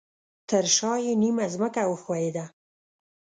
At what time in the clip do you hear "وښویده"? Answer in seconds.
1.87-2.45